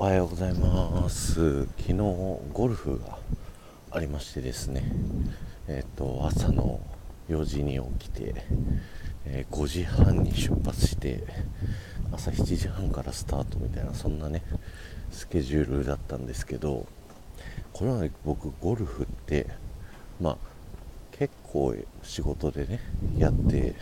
[0.00, 1.66] おはようございます。
[1.76, 3.18] 昨日ゴルフが
[3.90, 4.82] ありましてですね
[5.68, 6.80] えっ、と朝の
[7.28, 8.34] 4時に起きて、
[9.26, 11.22] えー、5時半に出発して
[12.12, 14.42] 朝7時半からスタートみたいなそんなね
[15.10, 16.86] スケジュールだったんですけど
[17.74, 19.48] これは、ね、僕ゴルフって
[20.18, 20.36] まあ
[21.12, 22.80] 結構仕事でね
[23.18, 23.74] やって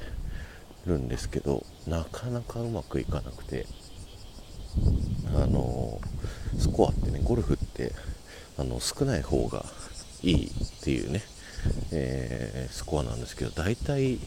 [0.85, 3.67] るんですけどなかなかうまくいかなくて
[5.35, 6.01] あの
[6.59, 7.93] スコアってねゴルフって
[8.59, 9.65] あの少ない方が
[10.23, 10.51] いいっ
[10.83, 11.23] ていうね、
[11.93, 14.19] えー、スコアなんですけど大体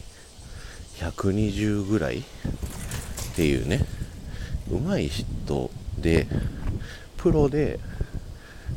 [0.96, 2.22] 120ぐらいっ
[3.34, 3.80] ていうね
[4.70, 6.26] 上手い人で
[7.16, 7.78] プロで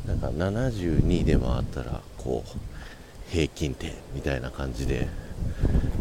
[0.06, 5.08] なんか72で回ったらこう平均点みたいな感じで、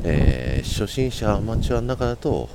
[0.04, 2.50] えー、初心者アマチュアの中だと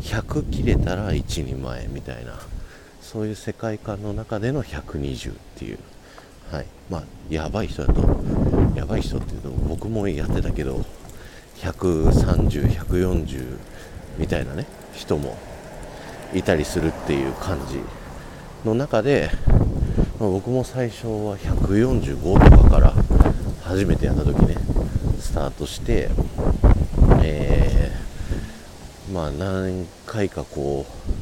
[0.00, 2.38] 100切れたら1人前みたいな
[3.06, 5.78] そういう世界観の中での120っていう、
[6.50, 8.02] はい、まあ、やばい人だと、
[8.74, 10.84] やばい人っていうと、僕もやってたけど、
[11.58, 13.58] 130、140
[14.18, 15.38] みたいなね、人も
[16.34, 17.78] いたりするっていう感じ
[18.68, 19.30] の中で、
[20.18, 22.92] まあ、僕も最初は145とかから
[23.62, 24.56] 初めてやった時ね、
[25.20, 26.10] スタートして、
[27.22, 31.15] えー、まあ何回かこう、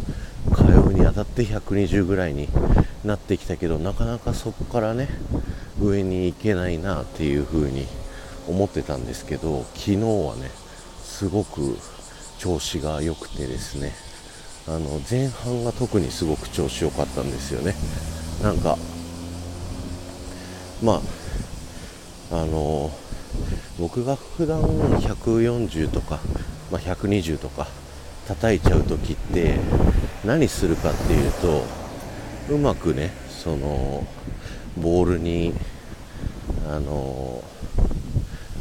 [0.92, 2.48] にあたって120ぐらいに
[3.04, 5.08] なってきたけどなかなかそこからね
[5.80, 7.86] 上に行けないなっていう風に
[8.48, 10.50] 思ってたんですけど昨日はね
[11.02, 11.78] すごく
[12.38, 13.92] 調子が良くてですね
[14.66, 17.74] あの前半が特にすごく調子良かったんですよね。
[18.42, 18.78] なんか
[20.82, 21.00] ま
[22.30, 22.91] ああの
[23.78, 26.20] 僕が普段140とか、
[26.70, 27.66] まあ、120とか
[28.26, 29.58] 叩いちゃう時って
[30.25, 31.64] 何するかっていうと
[32.48, 34.06] うまくねその
[34.81, 35.53] ボールに
[36.66, 37.44] あの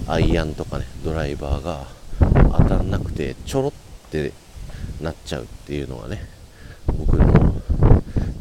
[0.08, 1.88] アイアンとかねドライバーが
[2.58, 3.72] 当たんなくてちょろっ
[4.12, 4.34] て
[5.02, 6.28] なっちゃうっていうのがね
[6.98, 7.62] 僕の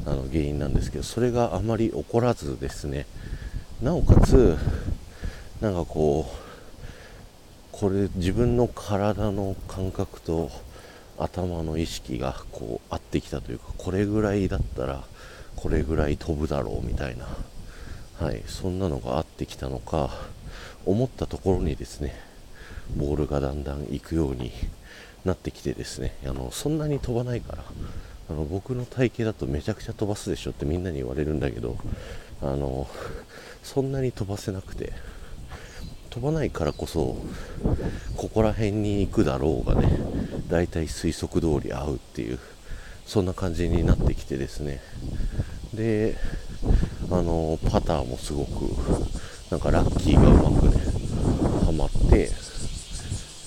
[0.05, 3.07] あの原因なんですけどそれがあまり起こらずですね
[3.81, 4.57] なおかつ
[5.61, 6.37] なんかこう
[7.71, 10.51] これ自分の体の感覚と
[11.19, 15.05] 頭の意識がこう合ってきたというかこれぐらいだったら
[15.57, 17.27] これぐらい飛ぶだろうみたいな。
[18.23, 20.11] はいそんなのが合ってきたのか
[20.87, 22.15] 思ったところにですね
[22.97, 24.53] ボールがだんだん行くように
[25.25, 27.65] なってきてですねあのそんなに飛ばないから
[28.31, 31.77] あの僕の体型だとめちゃくちゃ飛ばすでしょってみんなに言われるんだけど
[32.43, 32.87] あの
[33.65, 34.93] そんなに飛ばせなくて
[36.13, 37.17] 飛ばないからこそ
[38.19, 39.89] ここら辺に行くだろうがね
[40.49, 42.39] 大体推測通り合うっていう
[43.07, 44.81] そんな感じになってきてですね。
[45.73, 46.19] で
[47.11, 48.51] あのパターもすごく
[49.51, 50.83] なんかラッキーがうまくね
[51.65, 52.29] はまって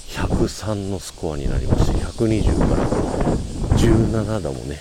[0.09, 2.87] 103のスコアになりまして120から
[3.77, 4.79] 17打もね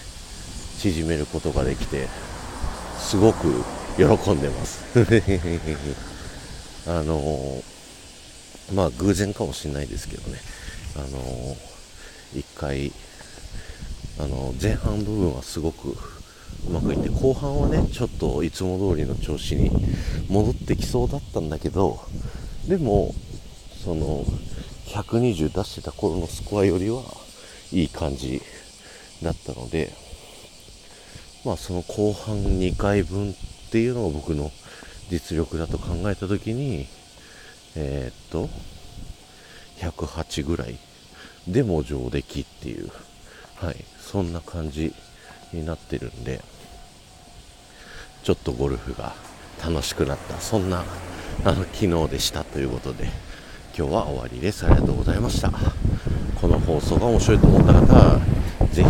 [0.79, 2.09] 縮めることができて
[2.97, 3.63] すごく
[3.99, 4.85] 喜んでます。
[6.89, 7.63] あの
[8.73, 10.39] まあ偶然かもしれないですけどね、
[10.97, 12.93] あのー、1回、
[14.19, 15.97] あのー、前半部分はすごく
[16.67, 19.71] うまくいって後半はねちょっといつも通りの調子に
[20.29, 22.01] 戻ってきそうだったんだけど
[22.67, 23.15] でも
[23.85, 24.25] その
[24.87, 27.03] 120出してた頃のスコアよりは
[27.73, 28.41] いい感じ
[29.23, 29.93] だったので
[31.45, 33.35] まあその後半2回分っ
[33.71, 34.51] ていうのが僕の
[35.11, 36.87] 実力だと考えた時に
[37.77, 38.49] えー、っと、
[39.79, 40.79] 108ぐらい
[41.49, 42.91] でも上出来っていう、
[43.57, 44.95] はい、そんな感じ
[45.53, 46.41] になってるんで、
[48.23, 49.15] ちょっとゴルフが
[49.63, 50.85] 楽しくなった、そんな
[51.45, 53.05] あの昨日でしたということで、
[53.77, 54.65] 今日は終わりです。
[54.65, 55.51] ありがとうございました。
[56.41, 58.21] この放送が面白いと思った方は、
[58.73, 58.85] ぜ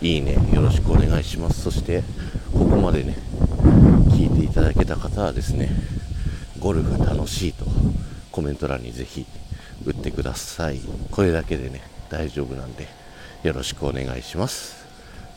[0.00, 1.60] ひ、いいね、よろしくお願いします。
[1.62, 2.02] そして、
[2.52, 3.16] ここまでね、
[4.08, 5.70] 聞いていただけた方はですね、
[6.60, 7.64] ゴルフ楽しいと。
[8.30, 9.26] コメント欄にぜひ
[9.84, 10.80] 打ってください。
[11.10, 11.80] これだけでね
[12.10, 12.86] 大丈夫なんで
[13.42, 14.84] よろしくお願いします。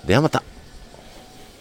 [0.06, 0.43] ではまた。